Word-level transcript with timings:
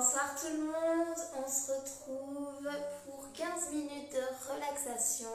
Bonsoir 0.00 0.34
tout 0.34 0.56
le 0.56 0.64
monde, 0.64 1.18
on 1.36 1.46
se 1.46 1.72
retrouve 1.72 2.66
pour 3.04 3.30
15 3.34 3.70
minutes 3.70 4.10
de 4.14 4.50
relaxation. 4.50 5.28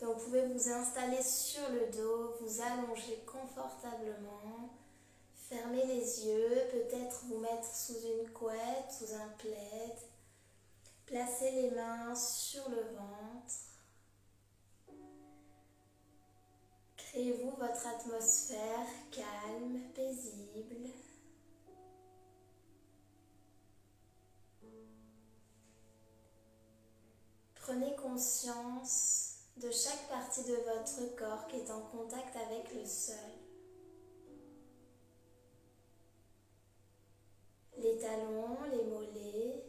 Donc 0.00 0.16
vous 0.16 0.24
pouvez 0.24 0.44
vous 0.44 0.68
installer 0.68 1.22
sur 1.22 1.62
le 1.70 1.86
dos, 1.96 2.34
vous 2.40 2.60
allonger 2.60 3.24
confortablement, 3.24 4.70
fermer 5.48 5.86
les 5.86 6.26
yeux, 6.26 6.50
peut-être 6.72 7.26
vous 7.28 7.38
mettre 7.38 7.72
sous 7.72 7.94
une 7.94 8.28
couette, 8.30 8.90
sous 8.90 9.14
un 9.14 9.28
plaid. 9.38 9.96
Placez 11.06 11.52
les 11.52 11.70
mains 11.70 12.12
sur 12.16 12.68
le 12.70 12.82
ventre. 12.96 13.54
Créez-vous 16.96 17.52
votre 17.52 17.86
atmosphère 17.86 18.88
calme, 19.12 19.78
paisible. 19.94 20.90
Prenez 27.72 27.96
conscience 27.96 29.36
de 29.56 29.70
chaque 29.70 30.06
partie 30.10 30.42
de 30.42 30.56
votre 30.56 31.16
corps 31.16 31.46
qui 31.46 31.56
est 31.56 31.70
en 31.70 31.80
contact 31.80 32.36
avec 32.36 32.74
le 32.74 32.84
sol. 32.84 33.16
Les 37.78 37.96
talons, 37.96 38.58
les 38.70 38.84
mollets, 38.84 39.64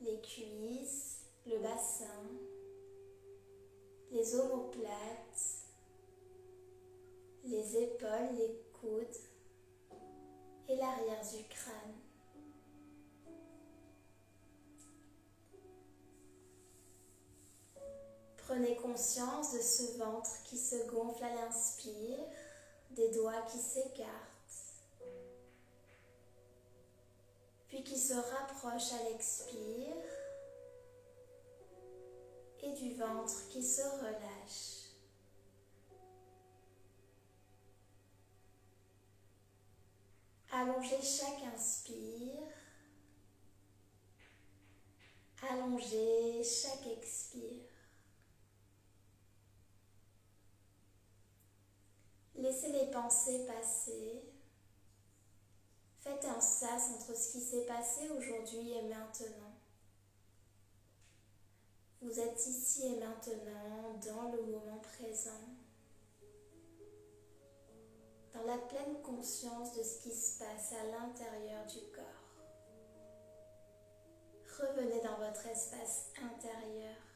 les 0.00 0.20
cuisses, 0.20 1.20
le 1.46 1.58
bassin, 1.58 2.26
les 4.10 4.34
omoplates, 4.34 5.62
les 7.44 7.76
épaules, 7.76 8.36
les 8.36 8.60
coudes 8.80 9.20
et 10.68 10.74
l'arrière 10.74 11.22
du 11.22 11.44
crâne. 11.44 12.03
Prenez 18.54 18.76
conscience 18.76 19.52
de 19.52 19.58
ce 19.58 19.98
ventre 19.98 20.30
qui 20.44 20.56
se 20.56 20.88
gonfle 20.88 21.24
à 21.24 21.34
l'inspire, 21.34 22.20
des 22.92 23.10
doigts 23.10 23.42
qui 23.50 23.58
s'écartent, 23.58 24.06
puis 27.66 27.82
qui 27.82 27.98
se 27.98 28.14
rapprochent 28.14 28.92
à 28.92 29.08
l'expire, 29.08 29.96
et 32.62 32.72
du 32.74 32.94
ventre 32.94 33.48
qui 33.48 33.60
se 33.60 33.82
relâche. 33.82 34.92
Allongez 40.52 41.02
chaque 41.02 41.42
inspire. 41.52 42.52
Allongez 45.50 46.44
chaque 46.44 46.86
expire. 46.86 47.73
Laissez 52.36 52.72
les 52.72 52.90
pensées 52.90 53.46
passer. 53.46 54.22
Faites 56.00 56.24
un 56.24 56.40
sas 56.40 56.90
entre 56.94 57.16
ce 57.16 57.32
qui 57.32 57.40
s'est 57.40 57.64
passé 57.64 58.10
aujourd'hui 58.10 58.72
et 58.72 58.82
maintenant. 58.82 59.54
Vous 62.02 62.20
êtes 62.20 62.46
ici 62.46 62.86
et 62.86 63.00
maintenant 63.00 63.94
dans 64.04 64.32
le 64.32 64.42
moment 64.42 64.80
présent, 64.80 65.30
dans 68.34 68.42
la 68.42 68.58
pleine 68.58 69.00
conscience 69.02 69.72
de 69.72 69.82
ce 69.82 70.02
qui 70.02 70.10
se 70.10 70.38
passe 70.38 70.72
à 70.72 70.84
l'intérieur 70.84 71.64
du 71.66 71.80
corps. 71.94 72.24
Revenez 74.58 75.00
dans 75.00 75.16
votre 75.16 75.46
espace 75.46 76.10
intérieur. 76.22 77.13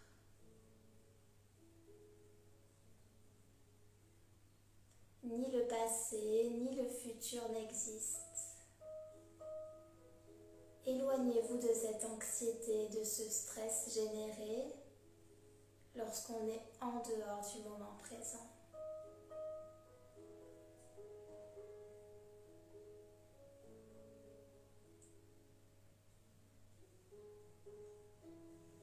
Ni 5.28 5.50
le 5.53 5.69
passé, 5.69 6.50
ni 6.59 6.75
le 6.75 6.89
futur 6.89 7.47
n'existent. 7.50 8.19
Éloignez-vous 10.87 11.59
de 11.59 11.69
cette 11.75 12.03
anxiété, 12.06 12.89
de 12.89 13.05
ce 13.05 13.25
stress 13.25 13.93
généré 13.93 14.72
lorsqu'on 15.97 16.47
est 16.47 16.62
en 16.81 17.03
dehors 17.03 17.47
du 17.55 17.62
moment 17.69 17.94
présent. 17.99 18.47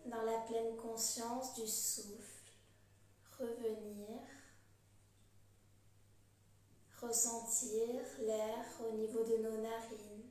Dans 0.06 0.22
la 0.22 0.42
pleine 0.42 0.76
conscience 0.76 1.56
du 1.56 1.68
souffle, 1.68 2.25
ressentir 7.16 8.02
l'air 8.20 8.66
au 8.86 8.92
niveau 8.98 9.24
de 9.24 9.38
nos 9.38 9.62
narines, 9.62 10.30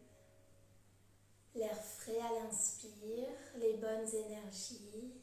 l'air 1.54 1.82
frais 1.82 2.20
à 2.20 2.44
l'inspire, 2.44 3.38
les 3.56 3.78
bonnes 3.78 4.14
énergies, 4.14 5.14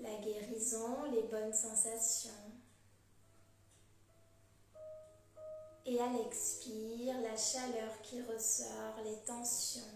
la 0.00 0.16
guérison, 0.16 1.04
les 1.12 1.22
bonnes 1.22 1.52
sensations. 1.52 2.30
Et 5.86 6.00
à 6.00 6.08
l'expire, 6.12 7.20
la 7.20 7.36
chaleur 7.36 8.00
qui 8.02 8.20
ressort, 8.22 8.96
les 9.04 9.18
tensions. 9.24 9.93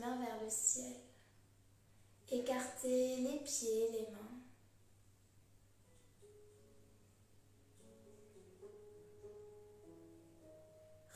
Vers 0.00 0.42
le 0.42 0.50
ciel. 0.50 0.96
Écartez 2.30 3.16
les 3.16 3.38
pieds, 3.40 3.90
les 3.92 4.10
mains. 4.10 4.42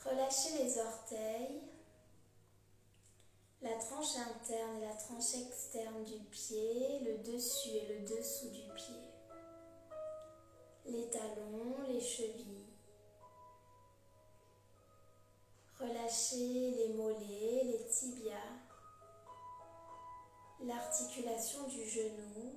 Relâchez 0.05 0.63
les 0.63 0.77
orteils 0.79 1.61
la 3.63 3.75
tranche 3.75 4.17
interne 4.17 4.77
et 4.77 4.85
la 4.85 4.93
tranche 4.93 5.35
externe 5.35 6.03
du 6.03 6.19
pied, 6.29 6.99
le 6.99 7.19
dessus 7.19 7.69
et 7.69 7.93
le 7.93 8.05
dessous 8.05 8.49
du 8.49 8.63
pied, 8.75 8.93
les 10.85 11.09
talons, 11.09 11.77
les 11.87 12.01
chevilles. 12.01 12.67
Relâchez 15.79 16.71
les 16.71 16.93
mollets, 16.93 17.63
les 17.63 17.87
tibias, 17.87 18.62
l'articulation 20.65 21.67
du 21.67 21.83
genou, 21.87 22.53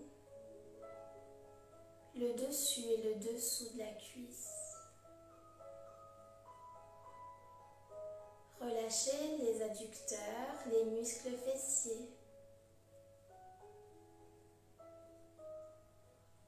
le 2.15 2.33
dessus 2.35 2.83
et 2.83 3.03
le 3.03 3.15
dessous 3.17 3.73
de 3.75 3.79
la 3.79 3.93
cuisse. 3.93 4.53
Relâchez 8.61 9.37
les 9.39 9.63
adducteurs, 9.63 10.57
les 10.71 10.85
muscles 10.85 11.37
fessiers. 11.37 12.11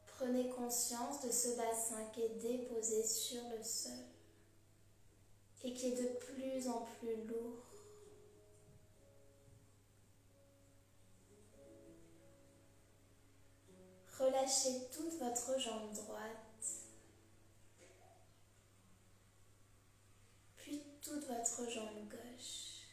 Prenez 0.07 0.49
conscience 0.49 1.23
de 1.23 1.31
ce 1.31 1.57
bassin 1.57 2.05
qui 2.13 2.23
est 2.23 2.39
déposé 2.41 3.05
sur 3.05 3.43
le 3.51 3.63
sol 3.63 3.93
et 5.65 5.75
qui 5.75 5.89
est 5.89 6.03
de 6.03 6.19
plus 6.19 6.69
en 6.69 6.87
plus 6.99 7.25
lourd. 7.27 7.78
Relâchez 14.49 14.89
toute 14.91 15.19
votre 15.19 15.61
jambe 15.61 15.93
droite 15.93 16.49
toute 21.03 21.27
votre 21.27 21.71
jambe 21.71 22.09
gauche. 22.09 22.87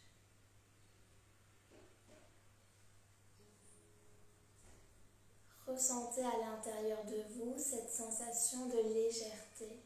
Ressentez 5.66 6.24
à 6.24 6.38
l'intérieur 6.38 7.06
de 7.06 7.24
vous 7.34 7.56
cette 7.58 7.90
sensation 7.90 8.68
de 8.68 8.94
légèreté, 8.94 9.80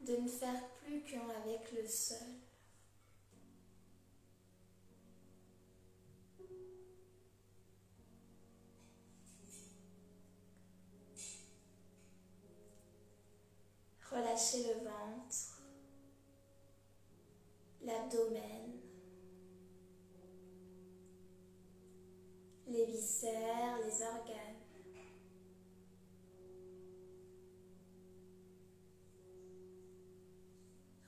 de 0.00 0.16
ne 0.18 0.28
faire 0.28 0.68
plus 0.84 1.02
qu'un 1.02 1.28
avec 1.44 1.72
le 1.72 1.86
sol. 1.86 2.18
Relâchez 14.42 14.74
le 14.74 14.84
ventre, 14.84 15.62
l'abdomen, 17.82 18.80
les 22.66 22.86
viscères, 22.86 23.78
les 23.84 24.02
organes. 24.02 24.56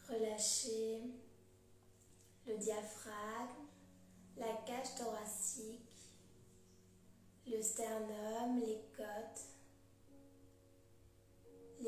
Relâchez 0.09 1.03
le 2.47 2.57
diaphragme, 2.59 3.67
la 4.37 4.53
cage 4.65 4.95
thoracique, 4.97 5.81
le 7.47 7.61
sternum, 7.61 8.61
les 8.61 8.85
côtes, 8.97 9.54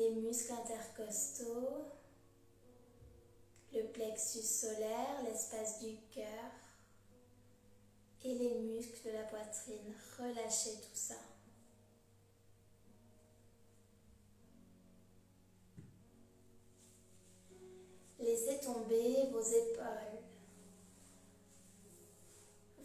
les 0.07 0.15
muscles 0.15 0.53
intercostaux, 0.53 1.85
le 3.73 3.83
plexus 3.91 4.41
solaire, 4.41 5.23
l'espace 5.23 5.79
du 5.83 5.97
cœur 6.13 6.51
et 8.23 8.33
les 8.35 8.55
muscles 8.59 9.09
de 9.09 9.13
la 9.13 9.23
poitrine. 9.23 9.93
Relâchez 10.17 10.75
tout 10.75 10.95
ça. 10.95 11.15
Laissez 18.19 18.59
tomber 18.61 19.29
vos 19.31 19.41
épaules, 19.41 20.21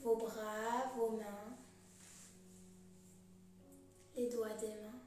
vos 0.01 0.17
bras, 0.17 0.93
vos 0.97 1.11
mains, 1.11 1.57
les 4.17 4.29
doigts 4.29 4.55
des 4.55 4.69
mains. 4.69 5.02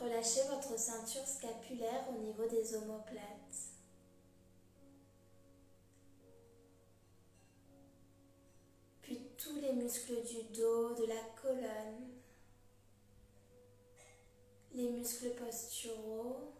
Relâchez 0.00 0.40
votre 0.48 0.78
ceinture 0.78 1.26
scapulaire 1.26 2.08
au 2.08 2.18
niveau 2.22 2.48
des 2.48 2.74
omoplates. 2.74 3.74
Puis 9.02 9.20
tous 9.36 9.60
les 9.60 9.74
muscles 9.74 10.22
du 10.22 10.42
dos, 10.58 10.94
de 10.94 11.04
la 11.04 11.20
colonne, 11.42 12.08
les 14.72 14.88
muscles 14.88 15.34
posturaux, 15.34 16.54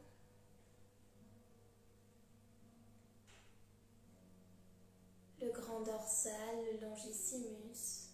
le 5.41 5.51
grand 5.51 5.81
dorsal, 5.81 6.35
le 6.75 6.87
longissimus, 6.87 8.11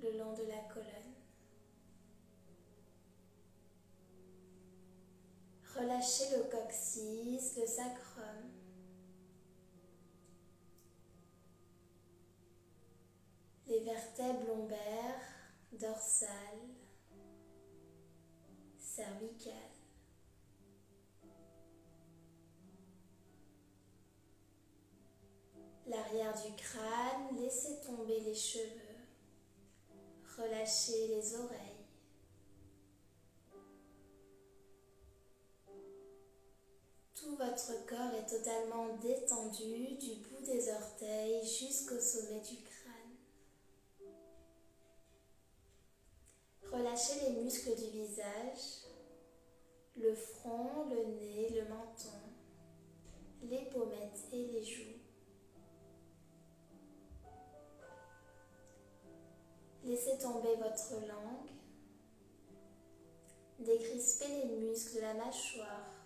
le 0.00 0.16
long 0.16 0.32
de 0.32 0.44
la 0.44 0.60
colonne. 0.72 1.17
Relâchez 5.78 6.36
le 6.36 6.42
coccyx, 6.50 7.56
le 7.56 7.66
sacrum. 7.66 8.50
Les 13.68 13.80
vertèbres 13.80 14.48
lombaires, 14.48 15.22
dorsales, 15.72 16.30
cervicales. 18.76 19.54
L'arrière 25.86 26.34
du 26.34 26.56
crâne, 26.56 27.36
laissez 27.40 27.80
tomber 27.82 28.18
les 28.20 28.34
cheveux. 28.34 28.64
Relâchez 30.36 31.06
les 31.08 31.34
oreilles. 31.36 31.77
Votre 37.38 37.86
corps 37.86 38.14
est 38.14 38.26
totalement 38.26 38.96
détendu 38.96 39.94
du 39.96 40.16
bout 40.16 40.44
des 40.44 40.68
orteils 40.72 41.46
jusqu'au 41.46 42.00
sommet 42.00 42.40
du 42.40 42.56
crâne. 42.56 43.14
Relâchez 46.72 47.20
les 47.20 47.40
muscles 47.40 47.76
du 47.76 47.90
visage, 47.90 48.88
le 49.96 50.14
front, 50.14 50.86
le 50.90 51.04
nez, 51.14 51.48
le 51.50 51.68
menton, 51.68 52.18
les 53.44 53.66
pommettes 53.66 54.26
et 54.32 54.46
les 54.48 54.64
joues. 54.64 54.98
Laissez 59.84 60.18
tomber 60.18 60.56
votre 60.56 61.06
langue. 61.06 61.50
Décrispez 63.60 64.44
les 64.44 64.56
muscles 64.56 64.96
de 64.96 65.00
la 65.00 65.14
mâchoire 65.14 65.97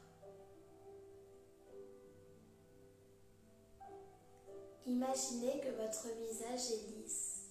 Imaginez 4.86 5.60
que 5.60 5.70
votre 5.70 6.08
visage 6.08 6.72
est 6.72 6.88
lisse, 6.90 7.50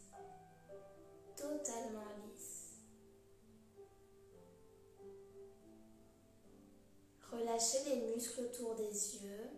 totalement 1.37 2.03
lisse. 2.27 2.73
Relâchez 7.31 7.77
les 7.89 8.13
muscles 8.13 8.41
autour 8.41 8.75
des 8.75 9.15
yeux, 9.15 9.49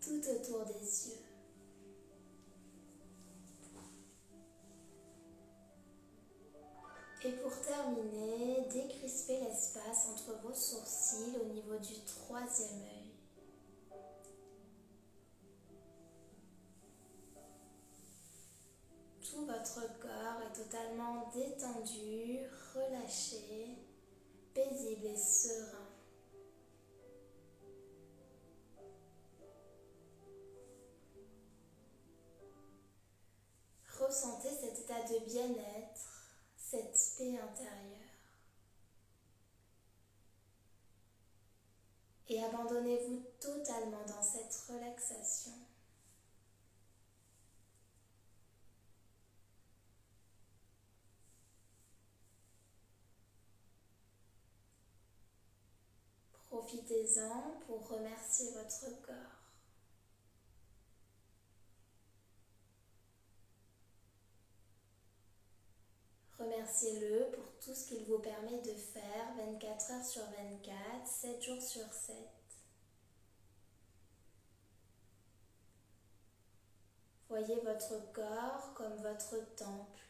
tout 0.00 0.22
autour 0.30 0.64
des 0.64 1.08
yeux. 1.08 1.26
Et 7.24 7.32
pour 7.32 7.60
terminer, 7.60 8.66
décrispez 8.72 9.40
l'espace 9.40 10.08
entre 10.10 10.40
vos 10.42 10.54
sourcils 10.54 11.36
au 11.40 11.52
niveau 11.52 11.76
du 11.76 12.00
troisième 12.04 12.82
œil. 12.82 13.05
Votre 19.74 19.98
corps 19.98 20.42
est 20.42 20.54
totalement 20.54 21.30
détendu, 21.34 22.40
relâché, 22.74 23.76
paisible 24.54 25.06
et 25.06 25.16
serein. 25.16 25.88
Ressentez 33.98 34.50
cet 34.50 34.78
état 34.78 35.02
de 35.02 35.24
bien-être, 35.24 36.30
cette 36.56 36.98
paix 37.18 37.38
intérieure. 37.38 37.96
Et 42.28 42.42
abandonnez-vous 42.42 43.22
totalement 43.40 44.04
dans 44.06 44.22
cette 44.22 44.54
relaxation. 44.68 45.52
Profitez-en 56.66 57.60
pour 57.64 57.88
remercier 57.90 58.50
votre 58.50 59.00
corps. 59.00 59.14
Remerciez-le 66.40 67.30
pour 67.30 67.44
tout 67.60 67.72
ce 67.72 67.86
qu'il 67.86 68.04
vous 68.06 68.18
permet 68.18 68.60
de 68.62 68.72
faire 68.72 69.36
24 69.36 69.92
heures 69.92 70.04
sur 70.04 70.22
24, 70.22 71.06
7 71.06 71.40
jours 71.40 71.62
sur 71.62 71.92
7. 71.92 72.16
Voyez 77.28 77.60
votre 77.60 78.12
corps 78.12 78.74
comme 78.74 78.96
votre 78.96 79.36
temple. 79.54 80.02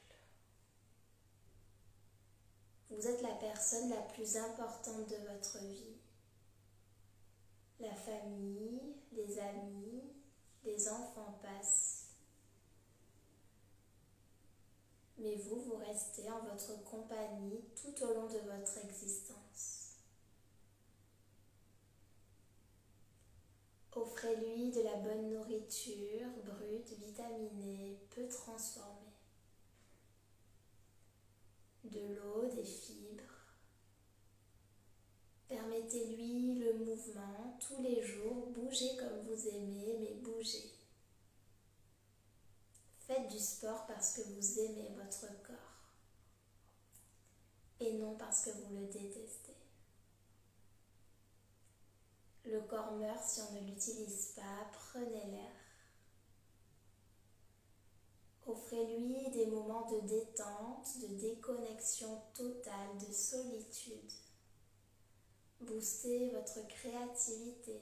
Vous 2.89 3.07
êtes 3.07 3.21
la 3.21 3.35
personne 3.35 3.91
la 3.91 4.01
plus 4.01 4.39
importante 4.39 5.07
de 5.07 5.17
votre 5.17 5.59
vie 5.59 5.96
la 7.81 7.95
famille, 7.95 8.95
les 9.13 9.39
amis, 9.39 10.03
les 10.65 10.89
enfants 10.89 11.39
passent. 11.43 12.15
Mais 15.19 15.37
vous, 15.37 15.61
vous 15.63 15.77
restez 15.77 16.31
en 16.31 16.41
votre 16.45 16.83
compagnie 16.85 17.65
tout 17.75 18.05
au 18.05 18.15
long 18.15 18.27
de 18.27 18.39
votre 18.39 18.79
existence. 18.85 19.97
Offrez-lui 23.93 24.73
de 24.73 24.83
la 24.83 24.97
bonne 24.97 25.31
nourriture, 25.31 26.29
brute, 26.45 26.93
vitaminée, 26.99 27.99
peu 28.15 28.29
transformée. 28.29 28.93
De 31.85 32.15
l'eau, 32.15 32.47
des 32.55 32.65
fibres 32.65 33.36
Permettez-lui 35.49 36.59
le 36.59 36.73
mouvement 36.75 37.57
tous 37.61 37.81
les 37.81 38.03
jours, 38.03 38.49
bougez 38.49 38.97
comme 38.97 39.21
vous 39.21 39.49
aimez, 39.49 39.97
mais 40.01 40.15
bougez. 40.15 40.73
faites 43.07 43.29
du 43.29 43.39
sport 43.39 43.87
parce 43.87 44.15
que 44.15 44.23
vous 44.23 44.59
aimez 44.61 44.91
votre 44.97 45.29
corps 45.45 45.77
et 47.79 47.93
non 47.93 48.17
parce 48.17 48.47
que 48.47 48.51
vous 48.51 48.75
le 48.75 48.87
détestez. 48.87 49.55
Le 52.45 52.61
corps 52.63 52.93
meurt 52.93 53.23
si 53.25 53.41
on 53.41 53.53
ne 53.55 53.61
l'utilise 53.61 54.33
pas, 54.37 54.71
prenez 54.73 55.27
l'air. 55.27 55.53
Offrez-lui 58.47 59.31
des 59.31 59.47
moments 59.47 59.91
de 59.91 60.01
détente, 60.07 60.99
de 61.01 61.15
déconnexion 61.17 62.23
totale, 62.35 62.97
de 62.99 63.13
solitude. 63.13 64.13
Boostez 65.61 66.31
votre 66.31 66.67
créativité. 66.69 67.81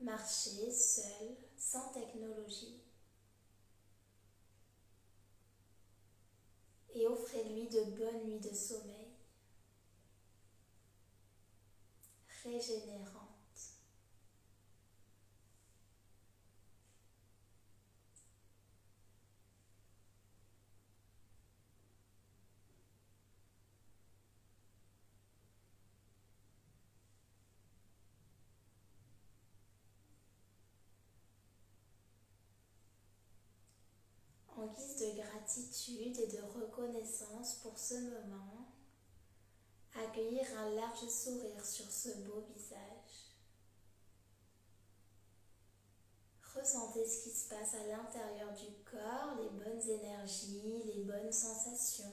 Marchez 0.00 0.70
seul, 0.70 1.36
sans 1.58 1.92
technologie. 1.92 2.80
Et 6.94 7.06
offrez-lui 7.06 7.68
de 7.68 7.82
bonnes 7.96 8.26
nuits 8.26 8.40
de 8.40 8.54
sommeil. 8.54 9.08
Régénérant. 12.42 13.30
en 34.59 34.59
guise 34.74 34.96
de 34.96 35.20
gratitude 35.20 36.18
et 36.18 36.26
de 36.26 36.42
reconnaissance 36.42 37.56
pour 37.62 37.78
ce 37.78 37.94
moment, 37.94 38.68
accueillir 39.94 40.46
un 40.58 40.70
large 40.70 41.08
sourire 41.08 41.64
sur 41.64 41.90
ce 41.90 42.10
beau 42.18 42.44
visage. 42.54 43.30
Ressentez 46.54 47.06
ce 47.06 47.22
qui 47.22 47.30
se 47.30 47.48
passe 47.48 47.74
à 47.74 47.86
l'intérieur 47.86 48.52
du 48.54 48.66
corps, 48.84 49.36
les 49.40 49.50
bonnes 49.50 49.88
énergies, 49.88 50.82
les 50.84 51.04
bonnes 51.04 51.32
sensations. 51.32 52.12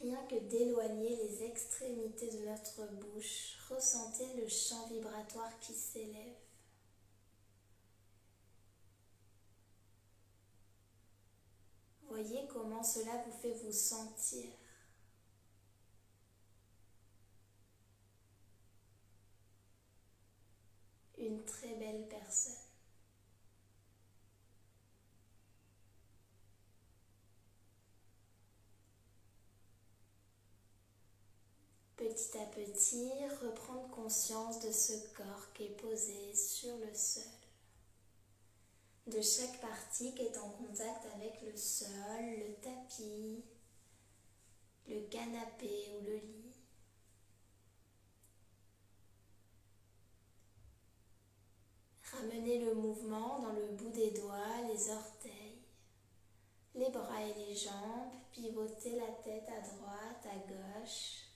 Rien 0.00 0.22
que 0.26 0.36
d'éloigner 0.48 1.16
les 1.16 1.44
extrémités 1.44 2.30
de 2.30 2.46
notre 2.46 2.86
bouche, 2.92 3.58
ressentez 3.68 4.34
le 4.34 4.48
champ 4.48 4.86
vibratoire 4.88 5.58
qui 5.60 5.74
s'élève. 5.74 6.36
Voyez 12.10 12.44
comment 12.48 12.82
cela 12.82 13.22
vous 13.24 13.32
fait 13.40 13.54
vous 13.62 13.72
sentir. 13.72 14.50
Une 21.16 21.44
très 21.44 21.72
belle 21.76 22.08
personne. 22.08 22.52
Petit 31.96 32.38
à 32.38 32.46
petit, 32.46 33.12
reprendre 33.40 33.88
conscience 33.90 34.58
de 34.58 34.72
ce 34.72 34.94
corps 35.14 35.52
qui 35.54 35.66
est 35.66 35.80
posé 35.80 36.34
sur 36.34 36.76
le 36.78 36.92
sol 36.92 37.22
de 39.10 39.20
chaque 39.20 39.60
partie 39.60 40.14
qui 40.14 40.22
est 40.22 40.38
en 40.38 40.50
contact 40.50 41.06
avec 41.16 41.42
le 41.42 41.56
sol, 41.56 41.88
le 42.20 42.54
tapis, 42.62 43.44
le 44.88 45.00
canapé 45.08 45.90
ou 45.98 46.04
le 46.04 46.16
lit. 46.16 46.54
Ramenez 52.12 52.64
le 52.64 52.74
mouvement 52.74 53.40
dans 53.40 53.52
le 53.52 53.68
bout 53.76 53.90
des 53.90 54.12
doigts, 54.12 54.62
les 54.72 54.90
orteils, 54.90 55.58
les 56.74 56.90
bras 56.90 57.22
et 57.22 57.34
les 57.34 57.54
jambes, 57.54 58.12
pivotez 58.32 58.96
la 58.96 59.12
tête 59.24 59.48
à 59.48 59.60
droite, 59.60 60.26
à 60.26 60.36
gauche. 60.48 61.26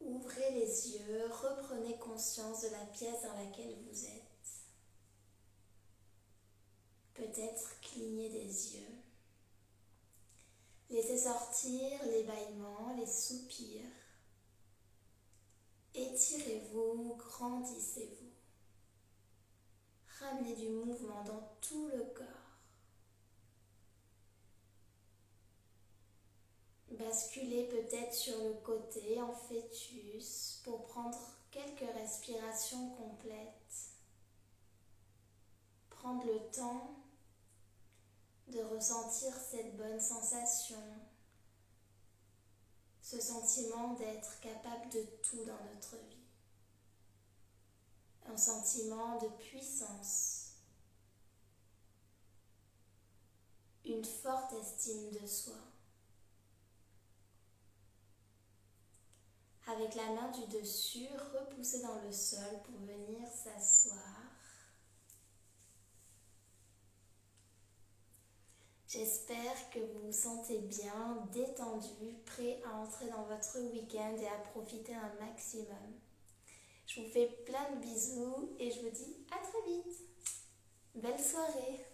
Ouvrez 0.00 0.50
les 0.52 0.96
yeux, 0.96 1.26
reprenez 1.26 1.96
conscience 1.98 2.62
de 2.62 2.68
la 2.68 2.86
pièce 2.86 3.22
dans 3.22 3.34
laquelle 3.34 3.76
vous 3.88 4.04
êtes 4.04 4.21
peut-être 7.32 7.80
cligner 7.80 8.28
des 8.28 8.76
yeux. 8.76 9.02
Laissez 10.90 11.18
sortir 11.18 12.04
les 12.04 12.24
bâillements, 12.24 12.94
les 12.98 13.06
soupirs. 13.06 13.80
Étirez-vous, 15.94 17.16
grandissez-vous. 17.16 18.30
Ramenez 20.20 20.54
du 20.54 20.68
mouvement 20.68 21.24
dans 21.24 21.56
tout 21.60 21.88
le 21.88 22.04
corps. 22.14 22.26
Basculez 26.90 27.64
peut-être 27.64 28.14
sur 28.14 28.36
le 28.44 28.54
côté 28.62 29.20
en 29.20 29.32
fœtus 29.32 30.60
pour 30.64 30.84
prendre 30.84 31.18
quelques 31.50 31.90
respirations 31.94 32.90
complètes. 32.90 33.96
Prendre 35.88 36.26
le 36.26 36.38
temps 36.50 37.01
de 38.52 38.62
ressentir 38.62 39.32
cette 39.34 39.76
bonne 39.76 40.00
sensation, 40.00 40.82
ce 43.00 43.20
sentiment 43.20 43.94
d'être 43.94 44.40
capable 44.40 44.90
de 44.90 45.02
tout 45.22 45.44
dans 45.44 45.64
notre 45.74 45.96
vie. 45.96 46.18
Un 48.26 48.36
sentiment 48.36 49.18
de 49.18 49.28
puissance, 49.28 50.52
une 53.84 54.04
forte 54.04 54.52
estime 54.52 55.10
de 55.10 55.26
soi. 55.26 55.56
Avec 59.66 59.94
la 59.94 60.10
main 60.10 60.30
du 60.30 60.46
dessus, 60.58 61.08
repoussez 61.32 61.82
dans 61.82 62.00
le 62.02 62.12
sol 62.12 62.62
pour 62.64 62.78
venir 62.80 63.28
s'asseoir. 63.28 64.21
J'espère 68.92 69.70
que 69.70 69.78
vous 69.78 70.06
vous 70.06 70.12
sentez 70.12 70.58
bien, 70.58 71.26
détendu, 71.32 72.12
prêt 72.26 72.60
à 72.62 72.76
entrer 72.76 73.06
dans 73.06 73.22
votre 73.22 73.58
week-end 73.72 74.14
et 74.20 74.26
à 74.26 74.36
profiter 74.50 74.92
un 74.94 75.24
maximum. 75.24 75.94
Je 76.86 77.00
vous 77.00 77.08
fais 77.08 77.26
plein 77.46 77.74
de 77.74 77.80
bisous 77.80 78.50
et 78.58 78.70
je 78.70 78.80
vous 78.80 78.90
dis 78.90 79.16
à 79.30 79.38
très 79.38 79.62
vite. 79.66 79.98
Belle 80.94 81.18
soirée 81.18 81.86